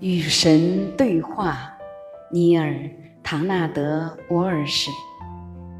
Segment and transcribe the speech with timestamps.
[0.00, 1.72] 与神对话，
[2.30, 2.70] 尼尔·
[3.20, 4.92] 唐纳德·沃尔什，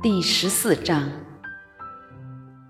[0.03, 1.09] 第十四章。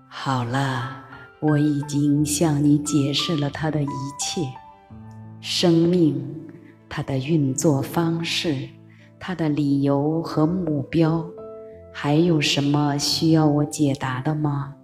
[0.07, 1.03] 好了，
[1.39, 3.87] 我已经向你解释了它的一
[4.19, 4.43] 切：
[5.41, 6.23] 生命，
[6.87, 8.69] 它的运作方式，
[9.19, 11.25] 它的理由和目标。
[11.91, 14.75] 还有什么需要我解答的吗？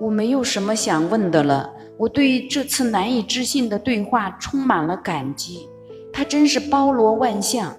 [0.00, 1.70] 我没有什么想问的了。
[1.96, 5.68] 我对这次难以置信的对话充满了感激，
[6.12, 7.76] 它真是包罗万象。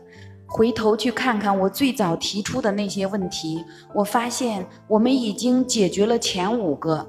[0.47, 7.05] 回头去看看我最早提出的那些问题，我发现我们已经解决了前五个，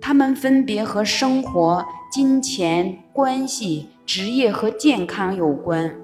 [0.00, 5.94] 它们分别和生活、金钱、关系、职业和健康有关。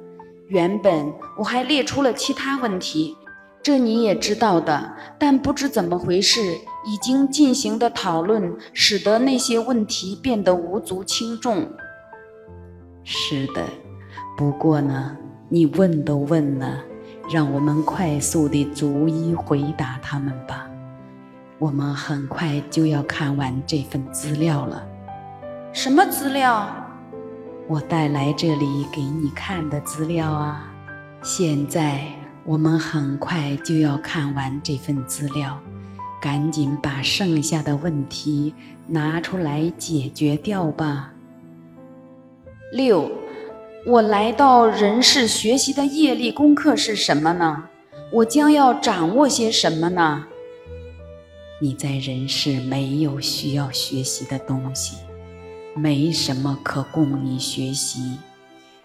[0.48, 3.16] 原本我还列出了其他问题。
[3.66, 6.40] 这你也知道的，但不知怎么回事，
[6.86, 11.68] 已经进行的讨论使得那些问题变得无足轻重。
[13.02, 13.64] 是的，
[14.38, 15.16] 不过呢，
[15.48, 16.78] 你问都问了，
[17.28, 20.68] 让我们快速地逐一回答他们吧。
[21.58, 24.86] 我们很快就要看完这份资料了。
[25.72, 26.68] 什么资料？
[27.66, 30.72] 我带来这里给你看的资料啊。
[31.20, 32.06] 现在。
[32.46, 35.60] 我们很快就要看完这份资料，
[36.22, 38.54] 赶紧把剩下的问题
[38.86, 41.12] 拿出来解决掉吧。
[42.70, 43.10] 六，
[43.84, 47.64] 我来到人世学习的业力功课是什么呢？
[48.12, 50.24] 我将要掌握些什么呢？
[51.60, 54.98] 你在人世没有需要学习的东西，
[55.74, 58.18] 没什么可供你学习，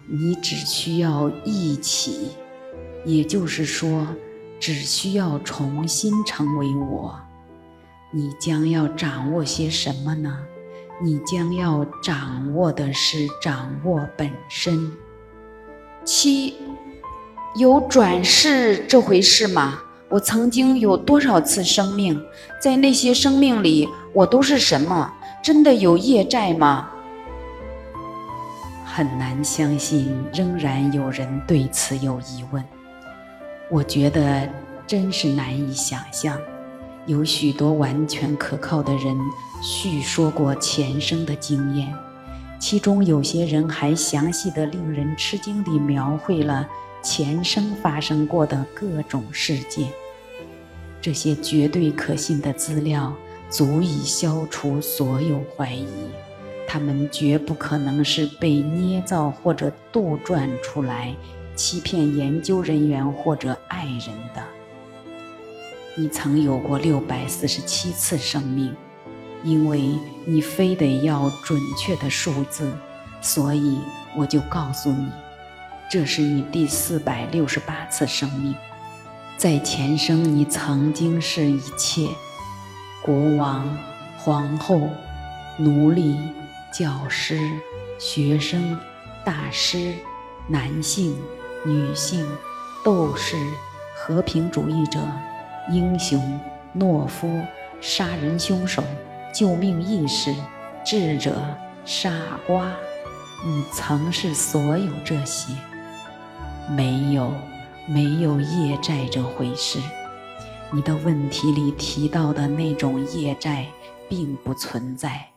[0.08, 2.30] 你只需要一起。
[3.04, 4.06] 也就是说，
[4.60, 7.18] 只需要重新成为我。
[8.12, 10.38] 你将要掌握些什么呢？
[11.02, 14.92] 你将要掌握的是掌握本身。
[16.04, 16.54] 七，
[17.56, 19.80] 有转世这回事吗？
[20.08, 22.22] 我曾经有多少次生命？
[22.60, 25.12] 在那些生命里，我都是什么？
[25.42, 26.90] 真的有业债吗？
[28.84, 32.62] 很难相信，仍然有人对此有疑问。
[33.72, 34.46] 我觉得
[34.86, 36.38] 真是难以想象，
[37.06, 39.16] 有许多完全可靠的人
[39.62, 41.90] 叙说过前生的经验，
[42.60, 46.68] 其中有些人还详细的、令人吃惊地描绘了
[47.02, 49.88] 前生发生过的各种事件。
[51.00, 53.10] 这些绝对可信的资料
[53.48, 55.86] 足以消除所有怀疑，
[56.68, 61.16] 他们绝不可能是被捏造或者杜撰出来。
[61.54, 64.42] 欺骗研究人员或者爱人的，
[65.94, 68.74] 你曾有过六百四十七次生命，
[69.44, 72.72] 因为你非得要准确的数字，
[73.20, 73.78] 所以
[74.16, 75.08] 我就告诉你，
[75.90, 78.54] 这是你第四百六十八次生命。
[79.36, 82.08] 在前生，你曾经是一切：
[83.02, 83.68] 国王、
[84.16, 84.88] 皇后、
[85.58, 86.16] 奴隶、
[86.72, 87.38] 教师、
[87.98, 88.78] 学生、
[89.24, 89.92] 大师、
[90.48, 91.14] 男性。
[91.64, 92.26] 女性、
[92.84, 93.36] 斗士、
[93.94, 94.98] 和平主义者、
[95.70, 96.40] 英雄、
[96.76, 97.40] 懦夫、
[97.80, 98.82] 杀人凶手、
[99.32, 100.34] 救命义士、
[100.84, 101.40] 智者、
[101.84, 102.10] 傻
[102.46, 102.72] 瓜，
[103.44, 105.52] 你曾是所有这些？
[106.68, 107.32] 没有，
[107.86, 109.78] 没有业债这回事。
[110.72, 113.66] 你的问题里提到的那种业债
[114.08, 115.28] 并不存在。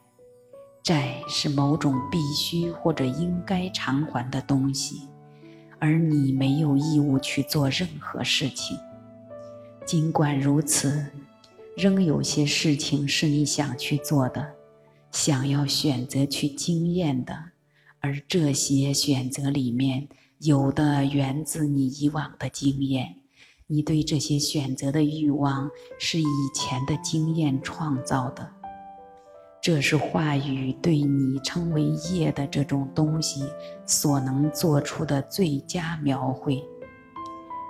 [0.81, 5.07] 债是某种必须或者应该偿还的东西。
[5.79, 8.77] 而你没有义务去做任何事情。
[9.85, 11.05] 尽管如此，
[11.77, 14.53] 仍有些事情是你想去做的，
[15.11, 17.37] 想要选择去经验的。
[17.99, 20.07] 而这些选择里面，
[20.39, 23.15] 有的源自你以往的经验。
[23.67, 28.47] 你对这些选择的欲望是以前的经验创造的。
[29.65, 33.49] 这是话语对你称为业的这种东西
[33.83, 36.63] 所能做出的最佳描绘。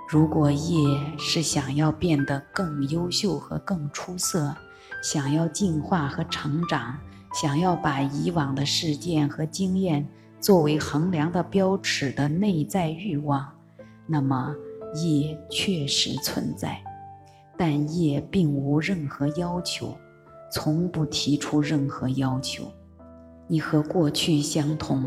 [0.06, 0.78] 如果业
[1.18, 4.54] 是想要变得更优秀和更出色，
[5.02, 6.98] 想要进化和成长，
[7.32, 10.06] 想要把以往的事件和经验
[10.38, 13.50] 作为衡量的标尺的内在欲望，
[14.06, 14.54] 那么
[15.02, 16.78] 业确实存在，
[17.56, 19.96] 但业并无任何要求。
[20.56, 22.72] 从不提出任何要求，
[23.46, 25.04] 你和过去相同，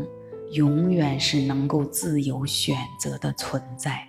[0.52, 4.00] 永远是能够自由选择的存在。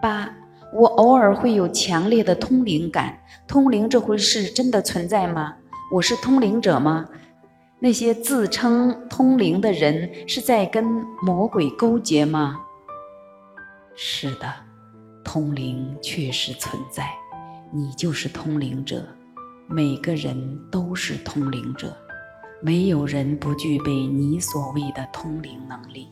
[0.00, 0.34] 八，
[0.72, 5.54] 我偶尔会有强烈的通灵感，通灵这回事真的存在吗？
[5.92, 7.06] 我是通灵者吗？
[7.78, 10.82] 那些自称通灵的人是在跟
[11.22, 12.56] 魔鬼勾结吗？
[13.94, 14.50] 是的，
[15.22, 17.06] 通灵确实存在，
[17.70, 19.06] 你就是通灵者，
[19.72, 21.96] 每个人都是通灵者，
[22.60, 26.08] 没有人不具备你所谓的通灵能力，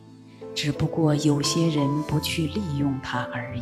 [0.55, 3.61] 只不过有些人不去利用它而已。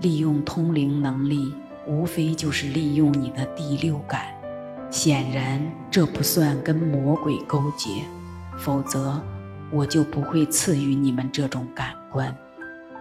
[0.00, 1.54] 利用通灵能力。
[1.86, 4.26] 无非就是利用你的第六感，
[4.90, 5.60] 显然
[5.90, 8.04] 这不算跟魔鬼勾结，
[8.58, 9.20] 否则
[9.72, 12.32] 我就不会赐予你们这种感官。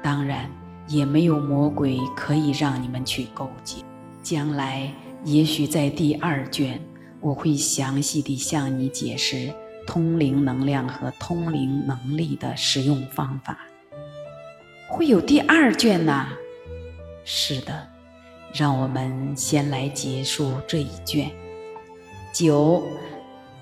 [0.02, 0.50] 当然，
[0.88, 3.84] 也没有魔鬼可以让你们去勾结。
[4.24, 4.92] 将来
[5.26, 6.80] 也许在第二卷，
[7.20, 9.54] 我会详细地向你解释
[9.86, 13.58] 通灵能量和通灵能力的使用方法。
[14.88, 16.28] 会有第二卷呐？
[17.24, 17.88] 是的。
[18.52, 21.30] 让我们先来结束这一卷。
[22.34, 22.84] 九，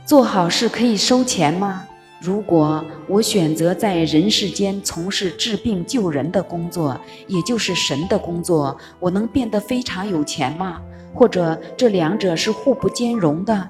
[0.06, 1.86] 做好事可以收钱吗？
[2.21, 10.81] 如果我选择在人世间从事治病救人的工作，也就是神的工作，我能变得非常有钱吗？
[11.13, 13.69] 或者这两者是互不兼容的？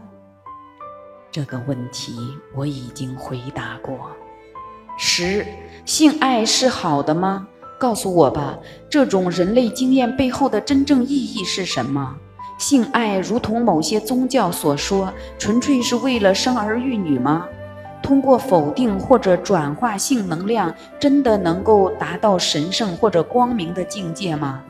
[1.31, 2.15] 这个问题
[2.55, 4.11] 我已经回答过。
[4.97, 5.45] 十，
[5.85, 7.47] 性爱是好的吗？
[7.79, 8.57] 告诉我吧，
[8.89, 12.15] 这种人类经验背后的真正意义是什么？
[12.57, 17.45] 性爱如同某些宗教所说，纯粹是为了生儿育女吗？
[18.01, 24.63] 通过否定或者转化性能量，真的能够达到神圣或者光明的境界吗？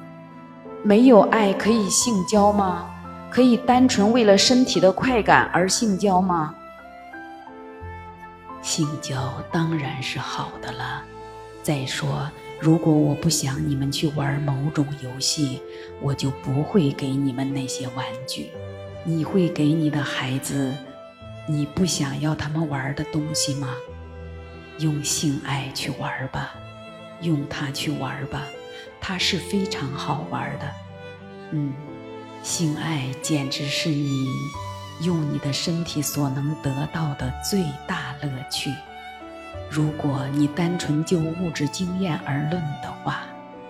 [0.83, 2.89] 没有爱可以性交吗？
[3.29, 6.55] 可以单纯为了身体的快感而性交吗？
[8.61, 11.03] 性交当然是好的了。
[11.61, 12.29] 再说。
[12.59, 15.61] 如果我不想你们去玩某种游戏，
[16.01, 18.49] 我就不会给你们那些玩具。
[19.03, 20.73] 你会给你的孩子
[21.47, 23.75] 你不想要他们玩的东西吗？
[24.79, 26.55] 用性爱去玩吧，
[27.21, 28.41] 用它去玩吧，
[28.99, 30.71] 它是非常好玩的。
[31.51, 31.73] 嗯，
[32.43, 34.27] 性爱简直是你
[35.01, 38.73] 用你的身体所能得到的最大乐趣。
[39.69, 43.23] 如果你单纯就物质经验而论的话，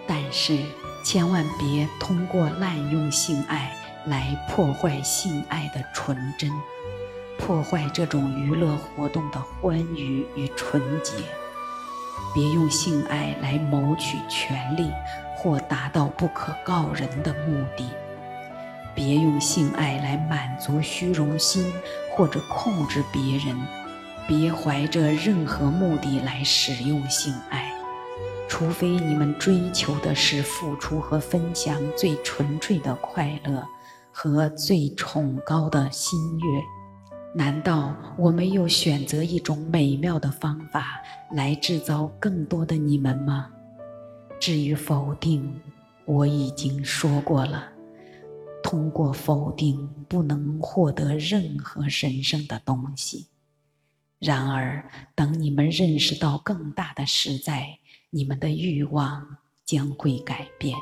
[0.08, 0.60] 但是
[1.04, 3.72] 千万别通过滥用性爱
[4.06, 6.52] 来破坏性爱的纯真，
[7.38, 11.14] 破坏这种娱乐活动的欢愉与纯洁。
[12.34, 14.92] 别用性爱来谋取权利
[15.36, 17.90] 或达到不可告人的目的。
[18.96, 21.72] 别用性爱来满足虚荣心
[22.16, 23.56] 或者控制别人。
[24.28, 27.72] 别怀着任何目的来使用性爱，
[28.50, 33.66] 除非你们追求的是付出和分享最纯粹的快乐
[34.12, 36.62] 和最崇高的心悦。
[37.38, 43.48] 难道我没有选择一种美妙的方法来制造更多的你们吗？
[44.40, 45.48] 至于否定，
[46.06, 47.70] 我已经说过了。
[48.64, 53.28] 通过否定，不能获得任何神圣的东西。
[54.18, 57.78] 然而，等你们认识到更大的实在，
[58.10, 60.76] 你们的欲望将会改变。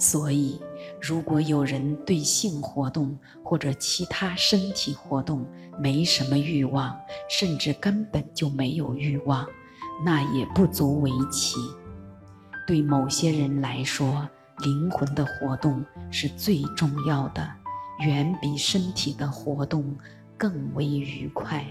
[0.00, 0.60] 所以，
[1.06, 5.46] 如果有人对性活动或者其他身体活动
[5.78, 9.46] 没什么欲望，甚至根本就没有欲望，
[10.02, 11.56] 那也不足为奇。
[12.66, 14.26] 对某些人来说，
[14.60, 17.46] 灵魂的活动是最重要的，
[18.00, 19.94] 远比身体的活动
[20.38, 21.66] 更为愉快。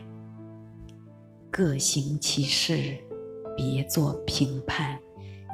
[1.49, 2.99] 各行其事，
[3.57, 4.99] 别做评判。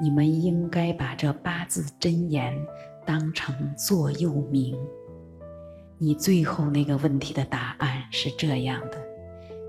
[0.02, 2.54] 你们应该把这八字真言
[3.06, 4.78] 当成座右铭。
[5.98, 8.98] 你最后那个问题的答案是这样的：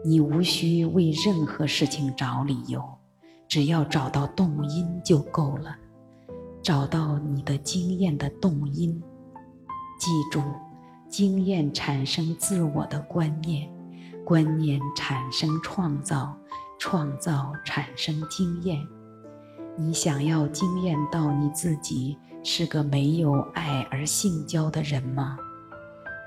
[0.04, 2.82] 你无需为任何事情找理由，
[3.48, 5.76] 只要找到动因就够了。
[6.62, 9.02] 找到你的经验的动因，
[9.98, 10.42] 记住，
[11.08, 13.68] 经验产生自我的观念。
[14.24, 16.36] 观念产生创造，
[16.78, 18.78] 创造产生经验。
[19.76, 25.38] 你想要经验到你自己是个没有爱而性交的人吗？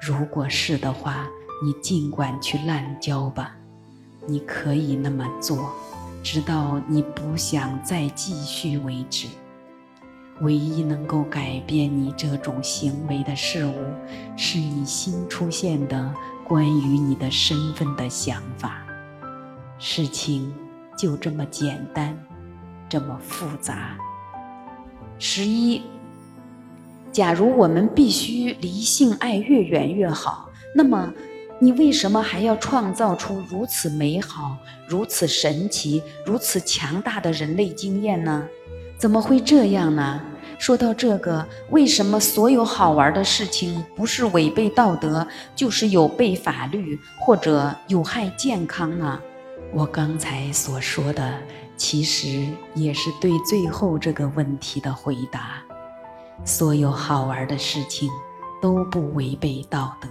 [0.02, 1.28] 如果是的话，
[1.64, 3.56] 你尽管去滥交吧。
[4.26, 5.70] 你可以那么做，
[6.24, 9.28] 直到你不想再继续为止。
[10.42, 13.74] 唯一能够改变你这种行为的事物，
[14.38, 16.14] 是你新出现的。
[16.46, 18.86] 关于你的身份的想法，
[19.80, 20.54] 事情
[20.98, 22.18] 就这么简单，
[22.90, 23.98] 这么复杂。
[25.20, 25.82] 十一，
[27.14, 31.14] 假如我们必须离性爱越远越好，那么
[31.60, 38.44] 你为什么还要创造出如此美好、如此神奇、如此强大的人类经验呢？
[38.98, 40.20] 怎么会这样呢？
[40.58, 49.20] 说到这个，为什么所有好玩的事情不是违背道德，就是有悖法律或者有害健康呢？
[49.72, 51.38] 我刚才所说的，
[51.78, 55.62] 其实也是对最后这个问题的回答。
[56.46, 58.10] 所有好玩的事情
[58.62, 60.08] 都不违背道德。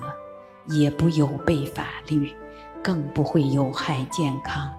[0.68, 2.32] 也不有悖法律，
[2.84, 4.72] 更不会有害健康。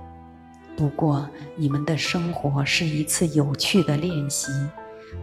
[0.78, 4.50] 不过，你们的生活是一次有趣的练习，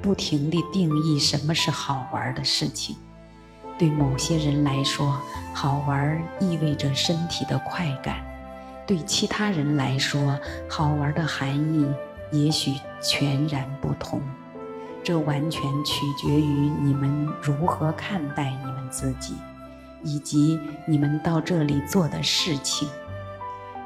[0.03, 2.95] 不停地定义什么是好玩的事情。
[3.79, 5.19] 对某些人来说，
[5.55, 8.17] 好玩意味着身体的快感；
[8.87, 11.87] 对其他人来说，好玩的含义
[12.33, 14.21] 也许全然不同。
[15.03, 19.35] 这完全取决于你们如何看待你们自己。
[20.03, 22.89] 以及你们到这里做的事情，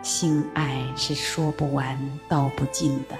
[0.00, 3.16] 性爱是说不完道不尽的，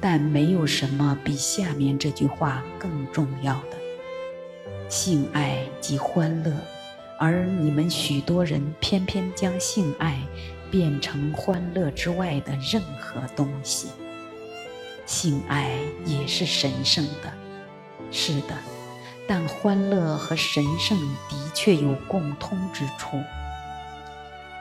[0.00, 4.88] 但没有什么比下面这句话更重要的。
[4.88, 6.52] 性爱即欢乐，
[7.18, 10.16] 而你们许多人偏偏将性爱
[10.70, 13.88] 变成欢乐之外的任何东西。
[15.06, 15.70] 性爱
[16.04, 17.32] 也是神圣的，
[18.10, 18.56] 是的。
[19.28, 23.22] 但欢乐和神圣的确有共通之处，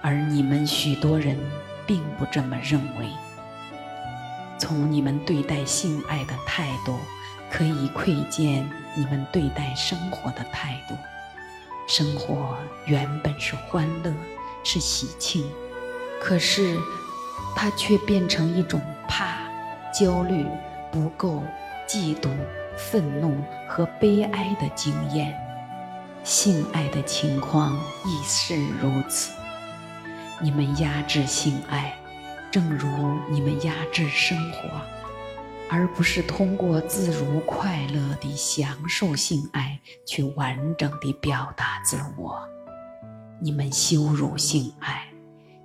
[0.01, 1.37] 而你们许多人
[1.85, 3.09] 并不这么认为。
[4.57, 6.95] 从你们对待性爱的态度，
[7.49, 10.95] 可以窥见你们对待生活的态度。
[11.87, 12.55] 生活
[12.85, 14.13] 原本是欢乐，
[14.63, 15.43] 是喜庆，
[16.21, 16.77] 可是
[17.55, 19.39] 它却变成一种怕、
[19.91, 20.45] 焦虑、
[20.91, 21.43] 不够、
[21.87, 22.29] 嫉妒。
[22.77, 25.37] 愤怒和悲哀的经验，
[26.23, 29.33] 性爱的情况亦是如此。
[30.39, 31.93] 你们压制性爱，
[32.49, 32.87] 正如
[33.29, 34.69] 你们压制生活，
[35.69, 42.41] 而不是通过自如快乐地享受性爱去完整地表达自我。
[43.41, 45.03] 你们羞辱性爱，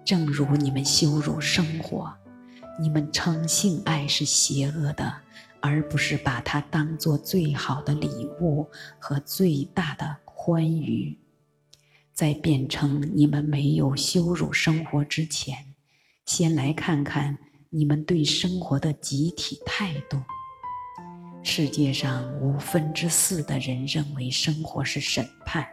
[0.05, 2.13] 正如你们羞辱生活。
[2.81, 5.23] 你们称性爱是邪恶的。
[5.59, 11.19] 而不是把它当做最好的礼物和最大的欢愉。
[12.13, 15.75] 在变成你们没有羞辱生活之前，
[16.25, 17.37] 先来看看
[17.71, 20.23] 你们对生活的集体态度。
[21.43, 25.67] 世界上五分之四的人认为生活是审判，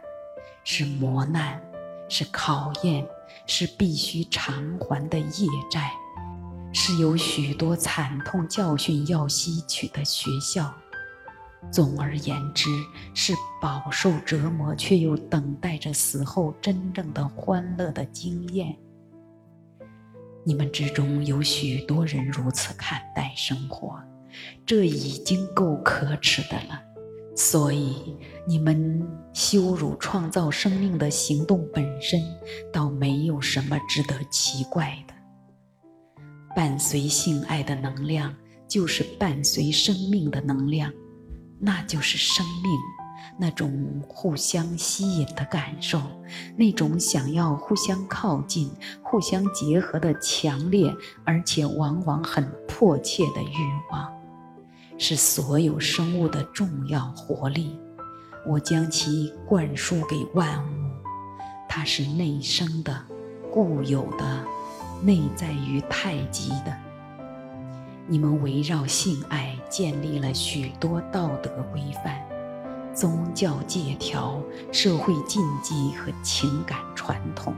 [0.64, 1.62] 是磨难，
[2.08, 3.06] 是考验，
[3.46, 5.92] 是必须偿还的业债。
[6.74, 10.74] 是有许多惨痛教训要吸取的学校。
[11.70, 12.68] 总而言之，
[13.14, 18.76] 是饱受折磨却又等待着死后真正的欢乐的经验。
[20.44, 23.98] 你们之中有许多人如此看待生活，
[24.66, 26.78] 这已经够可耻的了。
[27.34, 28.14] 所以，
[28.46, 29.02] 你们
[29.32, 32.20] 羞辱创造生命的行动本身，
[32.70, 35.14] 倒没有什么值得奇怪的。
[36.54, 38.34] 伴随性爱的能量，
[38.68, 40.92] 就是伴随生命的能量，
[41.58, 42.72] 那就是生命，
[43.38, 46.00] 那种互相吸引的感受，
[46.56, 48.70] 那种想要互相靠近、
[49.02, 50.94] 互相结合的强烈
[51.24, 54.12] 而且往往很迫切的欲望，
[54.96, 57.78] 是所有生物的重要活力。
[58.46, 60.76] 我将其灌输给万物，
[61.68, 63.02] 它是内生的、
[63.50, 64.44] 固有的。
[65.04, 66.74] 内在于太极的，
[68.06, 72.18] 你们围绕性爱建立了许多道德规范、
[72.94, 74.42] 宗教戒条、
[74.72, 77.54] 社会禁忌和情感传统，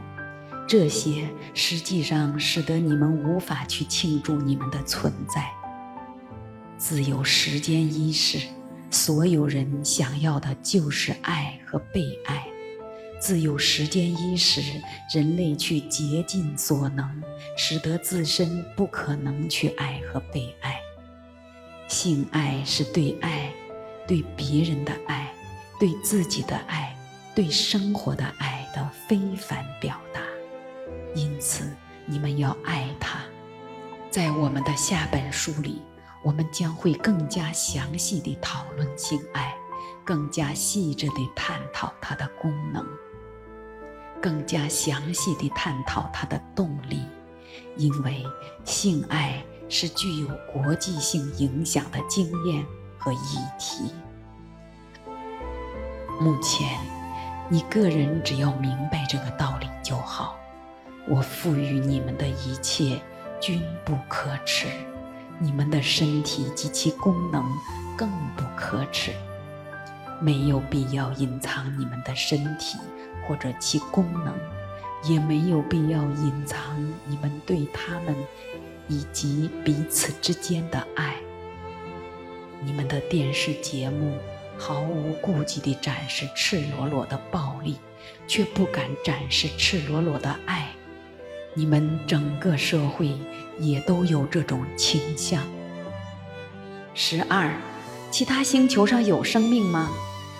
[0.66, 5.48] 这些实际上使得你们无法去庆祝你们的存在。
[6.76, 8.40] 自由时间伊始，
[8.90, 12.44] 所有人想要的就是爱和被爱。
[13.18, 14.60] 自有时间伊始，
[15.12, 17.22] 人类去竭尽所能，
[17.56, 20.78] 使得自身不可能去爱和被爱。
[21.88, 23.50] 性爱是对爱、
[24.06, 25.32] 对别人的爱、
[25.80, 26.94] 对自己的爱、
[27.34, 30.20] 对生活的爱的非凡表达。
[31.14, 33.20] 因此，你们要爱它。
[34.10, 35.80] 在我们的下本书里，
[36.22, 39.54] 我们将会更加详细地讨论性爱，
[40.04, 42.86] 更加细致地探讨它的功能。
[44.26, 47.00] 更加详细地探讨它的动力，
[47.76, 48.26] 因为
[48.64, 52.66] 性爱是具有国际性影响的经验
[52.98, 53.84] 和议题。
[56.20, 56.76] 目前，
[57.48, 60.34] 你个人只要明白这个道理就好。
[61.08, 63.00] 我赋予你们的一切
[63.40, 64.66] 均不可耻，
[65.38, 67.44] 你们的身体及其功能
[67.96, 69.12] 更不可耻。
[70.20, 72.76] 没有必要隐藏你们的身体
[73.26, 74.34] 或者其功能，
[75.04, 76.60] 也没有必要隐藏
[77.06, 78.14] 你们对他们
[78.88, 81.16] 以及彼此之间的爱。
[82.64, 84.16] 你们的电视节目
[84.58, 87.76] 毫无顾忌地展示赤裸裸的暴力，
[88.26, 90.68] 却不敢展示赤裸裸的爱。
[91.54, 93.16] 你们整个社会
[93.58, 95.42] 也都有这种倾向。
[96.94, 97.54] 十二，
[98.10, 99.90] 其他星球上有生命吗？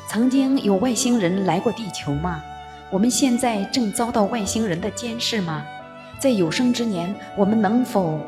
[0.09, 2.43] 曾经有外星人来过地球吗？
[2.91, 5.65] 我们现在正遭到外星人的监视吗？
[6.21, 8.21] 在有生之年，我们能否，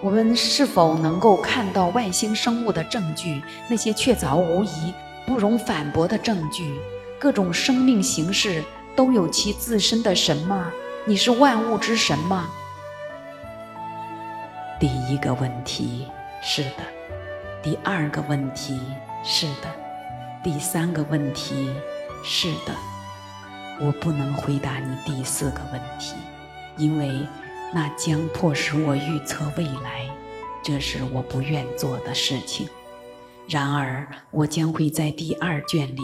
[0.00, 3.42] 我们是否能够看到外星生物的证据？
[3.68, 4.92] 那些确凿无疑、
[5.26, 6.80] 不容反驳的证据？
[7.18, 10.72] 各种生命形式都有其自身的神吗？
[11.04, 12.48] 你是万物之神吗？
[14.80, 16.06] 第一个问题
[16.42, 16.82] 是的，
[17.62, 18.80] 第二个问题
[19.22, 19.68] 是的。
[20.42, 21.70] 第三个问题，
[22.24, 22.74] 是的，
[23.78, 26.14] 我不能回答你第四个问题，
[26.78, 27.26] 因为
[27.74, 30.08] 那将迫使我预测未来，
[30.62, 32.68] 这是我不愿做的事情。
[33.48, 36.02] 然而，我将会在第二卷里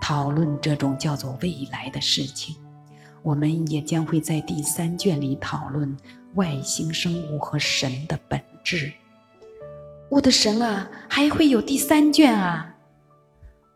[0.00, 2.56] 讨论这种叫做未来的事情。
[3.22, 5.94] 我们也将会在第三卷里讨论
[6.34, 8.92] 外星生物和神的本质。
[10.08, 12.76] 我的神啊，还会有第三卷啊！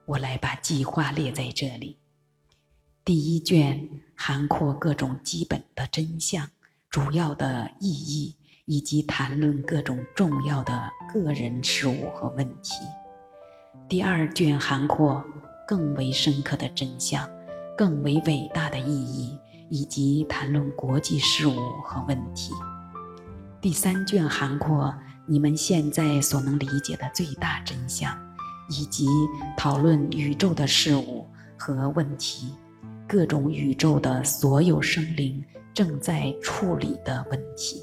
[0.06, 1.98] 我来把计划列在这里。
[3.04, 6.48] 第一卷涵括各种基本的真相、
[6.88, 12.74] 主要的意义，以及谈论各种重要的个人事物和问题。
[13.88, 15.24] 第二卷涵括
[15.66, 17.28] 更为深刻的真相、
[17.76, 19.36] 更为伟大的意义，
[19.68, 22.52] 以及谈论国际事务和问题。
[23.60, 24.94] 第三卷涵括
[25.26, 28.16] 你们现在所能理解的最大真相。
[28.68, 29.06] 以及
[29.54, 31.26] 讨论宇宙的事物
[31.58, 32.54] 和问题，
[33.08, 37.82] 各种宇宙的所有生灵正在处理的问题。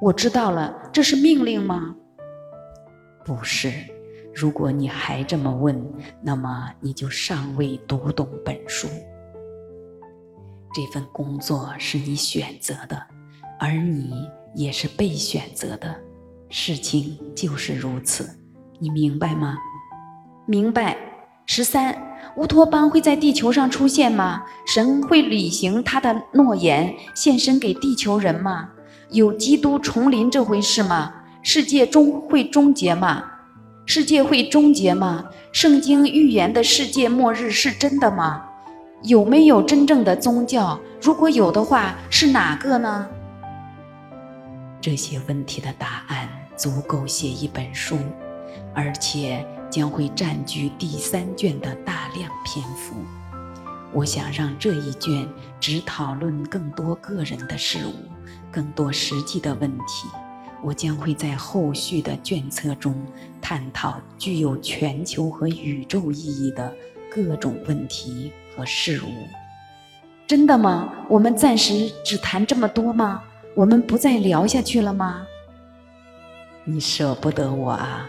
[0.00, 1.94] 我知道了，这是命令吗？
[3.24, 3.72] 不是。
[4.34, 5.84] 如果你还这么问，
[6.22, 8.88] 那么你就尚未读懂本书。
[10.72, 13.04] 这份工作是你选择的，
[13.58, 14.12] 而你
[14.54, 15.94] 也是被选择的。
[16.48, 18.38] 事情就是如此，
[18.78, 19.58] 你明白吗？
[20.46, 20.96] 明白。
[21.44, 21.94] 十三，
[22.36, 24.42] 乌托邦会在地球上出现吗？
[24.66, 28.70] 神会履行他的诺言，献身给地球人吗？
[29.10, 31.12] 有基督重临这回事吗？
[31.42, 33.24] 世界终会终结吗？
[33.86, 35.24] 世界会终结吗？
[35.52, 38.44] 圣经预言的世界末日是真的吗？
[39.02, 40.78] 有没有真正的宗教？
[41.02, 43.08] 如果有的话，是哪个呢？
[44.80, 47.96] 这些问题的答案足够写一本书，
[48.74, 49.44] 而且。
[49.70, 52.96] 将会占据第三卷的大量篇幅。
[53.92, 55.28] 我想让这一卷
[55.58, 57.94] 只讨论更多个人的事物，
[58.52, 60.08] 更多实际的问题。
[60.62, 62.94] 我将会在后续的卷册中
[63.40, 66.72] 探讨具有全球和宇宙意义的
[67.10, 69.08] 各种问题和事物。
[70.26, 70.92] 真的吗？
[71.08, 73.22] 我们暂时只谈这么多吗？
[73.56, 75.26] 我们不再聊下去了吗？
[76.62, 78.08] 你舍不得我啊？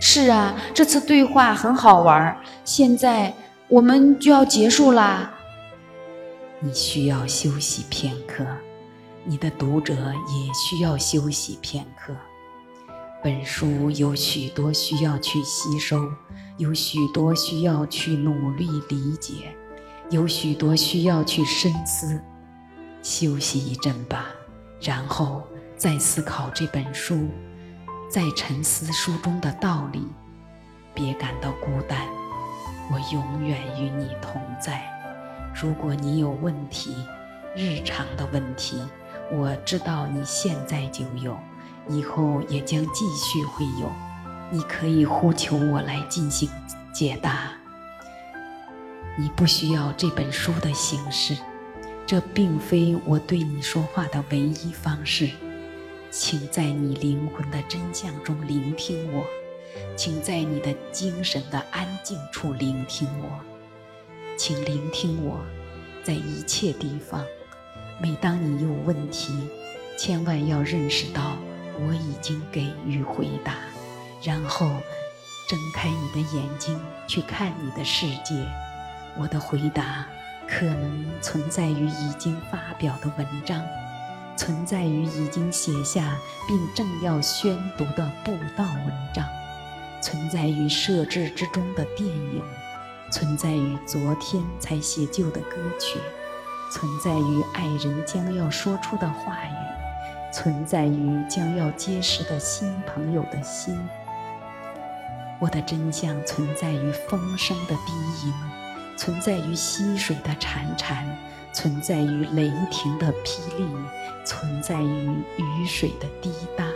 [0.00, 2.36] 是啊，这次对话很好玩。
[2.64, 3.34] 现在
[3.68, 5.32] 我们就要结束啦。
[6.60, 8.44] 你需要休息片刻，
[9.24, 12.14] 你的读者也需要休息片刻。
[13.22, 16.00] 本书有许多需要去吸收，
[16.56, 19.54] 有许多需要去努力理解，
[20.10, 22.20] 有许多需要去深思。
[23.02, 24.26] 休息一阵吧，
[24.80, 25.42] 然后
[25.76, 27.28] 再思考这本书。
[28.08, 30.02] 在沉思书中的道理，
[30.94, 32.08] 别感到孤单，
[32.90, 34.82] 我永远与你同在。
[35.54, 36.96] 如果你有问题，
[37.54, 38.82] 日常的问题，
[39.30, 41.36] 我知道你现在就有，
[41.86, 43.92] 以后也将继续会有。
[44.50, 46.48] 你可以呼求我来进行
[46.94, 47.50] 解答。
[49.18, 51.36] 你不需要这本书的形式，
[52.06, 55.28] 这并非我对你说话的唯一方式。
[56.10, 59.24] 请在你灵魂的真相中聆听我，
[59.94, 63.40] 请在你的精神的安静处聆听我，
[64.36, 65.38] 请聆听我，
[66.02, 67.24] 在一切地方。
[68.00, 69.48] 每当你有问题，
[69.98, 71.36] 千万要认识到
[71.78, 73.54] 我已经给予回答，
[74.22, 74.66] 然后
[75.48, 78.34] 睁开你的眼睛去看你的世界。
[79.18, 80.06] 我的回答
[80.48, 83.62] 可能存在于已经发表的文章，
[84.38, 89.26] 存在于已经写下并正要宣读的布道文章，
[90.00, 92.40] 存在于设置之中的电影，
[93.10, 95.98] 存在于昨天才写就的歌曲，
[96.70, 103.76] 存在于爱人将要说出的话语，存在于将要结识的新朋友的心。
[105.40, 107.92] 我的真相存在于风声的低
[108.24, 108.32] 吟，
[108.96, 111.04] 存在于溪水的潺潺，
[111.52, 113.66] 存在于雷霆的霹雳，
[114.24, 116.66] 存在于雨水的滴答。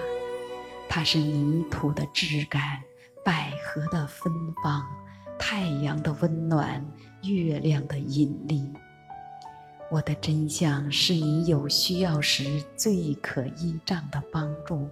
[0.89, 2.63] 它是泥土的质感，
[3.25, 4.33] 百合的芬
[4.63, 4.85] 芳，
[5.39, 6.85] 太阳的温暖，
[7.23, 8.71] 月亮的引力。
[9.91, 14.89] 我的真相是你有需要时最可依仗的帮助，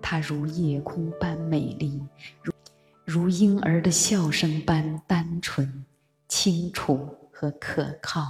[0.00, 2.02] 它如夜空般美丽，
[2.42, 2.52] 如。
[3.04, 5.84] 如婴儿的笑声般单纯、
[6.28, 8.22] 清楚和可靠，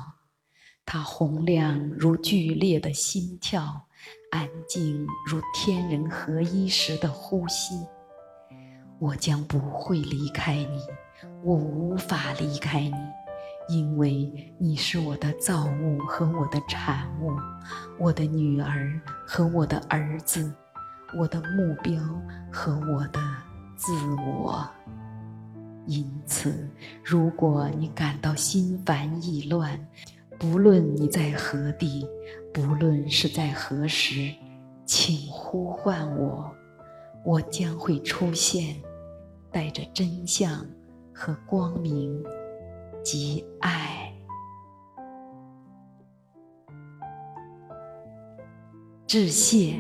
[0.85, 3.87] 它洪亮如剧烈的心跳，
[4.31, 7.75] 安静如天人合一时的呼吸。
[8.99, 10.81] 我将不会离开你，
[11.43, 12.95] 我无法离开你，
[13.69, 17.31] 因为你是我的造物和我的产物，
[17.99, 20.55] 我的女儿和我的儿子，
[21.19, 22.01] 我的目标
[22.51, 23.21] 和我的。
[23.75, 24.65] 自我。
[25.89, 26.71] 因此，
[27.03, 29.77] 如果你感到心烦意乱，
[30.43, 32.05] 不论你在何地，
[32.53, 34.29] 不论是在何时，
[34.85, 36.53] 请呼唤我，
[37.25, 38.75] 我将会出现，
[39.53, 40.67] 带着真相
[41.15, 42.21] 和光明
[43.05, 44.13] 及爱。
[49.07, 49.77] 致谢。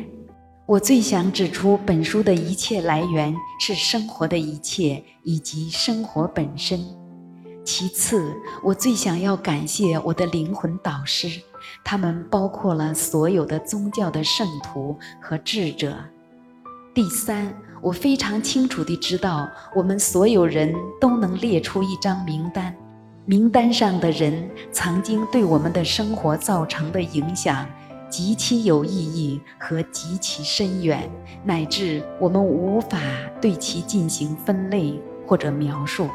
[0.65, 7.02] 我最想指出，本书的一切来源是生活的一切以及生活本身。
[7.65, 11.29] 其次，我最想要感谢我的灵魂导师，
[11.85, 15.97] 他们包括了所有的宗教的圣徒和智者。
[16.93, 22.75] 第三，我非常清楚地知道，我们所有人都能列出一张名单，
[23.25, 27.67] 名单上的人曾经对我们的生活造成的影响。
[28.11, 31.11] 极其有意义和极其深远，
[31.45, 32.99] 乃至我们无法
[33.41, 36.11] 对其进行分类或者描述。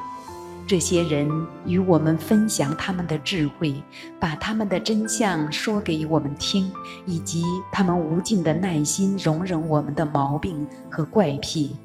[0.67, 1.30] 这些人
[1.65, 3.73] 与我们分享他们的智慧，
[4.19, 6.69] 把他们的真相说给我们听，
[7.06, 11.77] 以及他们无尽的耐心容忍我们的毛病和怪癖，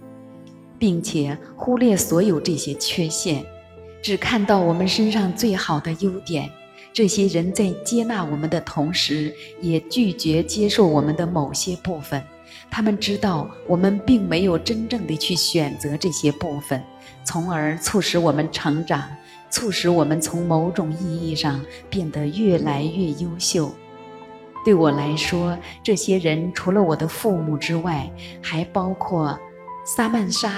[0.81, 3.47] 并且忽略所有这些缺陷，
[4.03, 6.51] 只看到我们身上最好的优点。
[6.93, 12.21] 这些人在接纳我们的同时，也拒绝接受我们的某些部分。
[12.69, 16.83] 他们知道我们并没有真正的去选择这些部分，
[17.25, 19.05] 从而促使我们成长，
[19.51, 23.71] 促使我们从某种意义上变得越来越优秀。
[24.65, 28.11] 对我来说，这些人除了我的父母之外，
[28.43, 29.39] 还包括
[29.85, 30.51] 萨曼莎、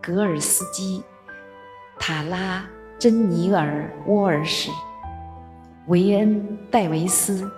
[0.00, 1.02] 格尔斯基、
[1.98, 2.64] 塔拉、
[2.98, 4.70] 珍尼尔、沃尔什。
[5.88, 7.50] 维恩·戴维斯、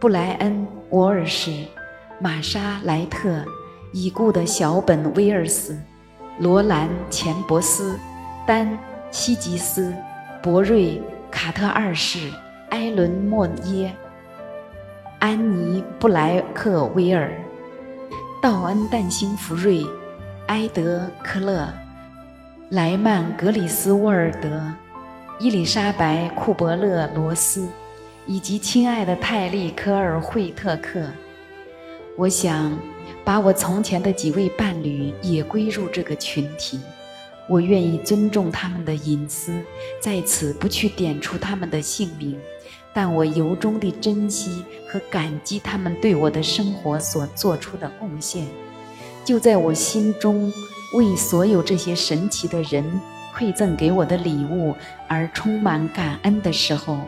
[0.00, 1.66] 布莱恩·沃尔什、
[2.18, 3.44] 玛莎·莱特、
[3.92, 5.78] 已故的小本·威尔斯、
[6.38, 7.98] 罗兰·钱伯斯、
[8.46, 8.66] 丹·
[9.10, 9.94] 希吉斯、
[10.42, 12.30] 博瑞·卡特二世、
[12.70, 13.94] 埃伦·莫耶、
[15.18, 17.32] 安妮·布莱克威尔、
[18.42, 19.82] 道恩·旦辛福瑞、
[20.48, 21.72] 埃德·科勒、
[22.68, 24.62] 莱曼·格里斯沃尔德。
[25.38, 27.68] 伊丽莎白·库伯勒罗斯，
[28.26, 31.06] 以及亲爱的泰利科尔惠特克，
[32.16, 32.72] 我想
[33.26, 36.78] 把我从前的几位伴侣也归入这个群体。
[37.48, 39.52] 我愿意尊重他们的隐私，
[40.00, 42.38] 在此不去点出他们的姓名，
[42.94, 48.46] 但我由衷地珍惜和感激他们对我的生活所做出的贡献。
[49.24, 50.52] 就在我心中
[50.94, 52.84] 为所有这些神奇的人。
[53.36, 54.74] 馈赠给我的礼物
[55.08, 57.00] 而充满感恩的时候，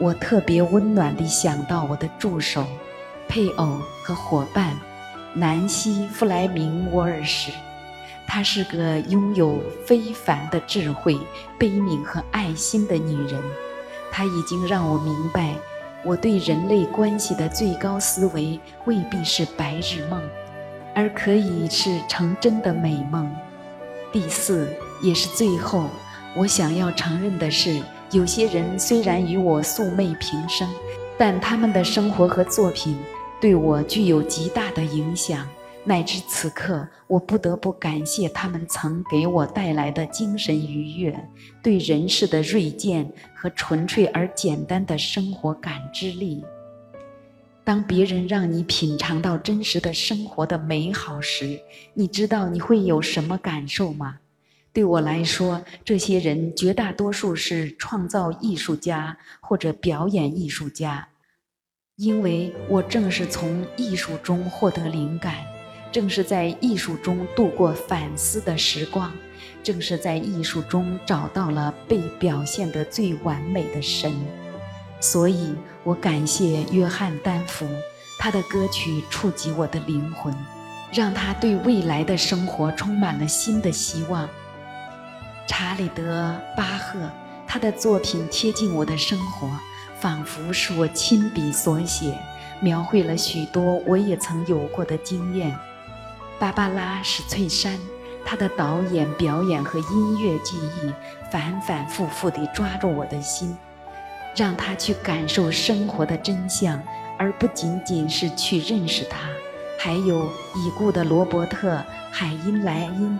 [0.00, 2.64] 我特别温暖地想到我的助手、
[3.28, 4.74] 配偶和伙伴
[5.34, 7.52] 南希·弗莱明·沃尔什。
[8.26, 11.18] 她是个拥有非凡的智慧、
[11.58, 13.42] 悲悯和爱心的女人。
[14.10, 15.54] 她已经让我明白，
[16.04, 20.22] 我对人类关系的最高思维未必是白日梦，
[20.94, 23.30] 而可以是成真的美梦。
[24.12, 24.68] 第四。
[25.02, 25.90] 也是最后，
[26.34, 30.66] 我想要承认的是，有些人虽然与我素昧平生，
[31.18, 32.96] 但他们的生活和作品
[33.40, 35.48] 对我具有极大的影响。
[35.86, 41.28] 乃至此刻，我不得不感谢他们曾给我带来的精神愉悦、
[41.62, 46.42] 对人世的锐见和纯粹而简单的生活感知力。
[47.62, 51.60] 当别人让你品尝到真实的生活的美好时，
[51.92, 54.20] 你知道你会有什么感受吗？
[54.72, 61.08] 对我来说，这些人绝大多数是创造艺术家或者表演艺术家，
[61.96, 65.34] 因为我正是从艺术中获得灵感。
[65.92, 69.12] 正是在艺术中度过反思的时光，
[69.62, 74.12] 正是在艺术中找到了被表现得最完美的神。
[74.98, 75.54] 所以
[75.84, 77.64] 我感谢约翰丹福，
[78.18, 80.34] 他的歌曲触及我的灵魂，
[80.92, 84.28] 让他对未来的生活充满了新的希望。
[85.46, 87.08] 查理德巴赫，
[87.46, 89.48] 他的作品贴近我的生活，
[90.04, 92.18] 仿佛是我亲笔所写，
[92.60, 95.56] 描绘了许多我也曾有过的经验。
[96.38, 97.78] 芭芭拉史翠珊，
[98.22, 100.92] 她的导演、表演和音乐技艺
[101.32, 103.56] 反反复复地抓住我的心，
[104.36, 106.78] 让他去感受生活的真相，
[107.18, 109.20] 而不仅仅是去认识它。
[109.78, 111.76] 还有已故的罗伯特·
[112.10, 113.18] 海因莱因，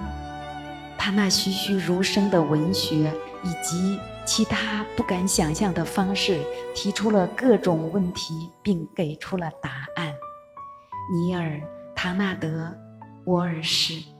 [0.98, 3.10] 他那栩栩如生的文学
[3.42, 6.40] 以及其他不敢想象的方式，
[6.74, 10.14] 提出了各种问题，并给出了答案。
[11.12, 11.50] 尼尔·
[11.94, 12.72] 唐纳德。
[13.26, 14.13] 沃尔什。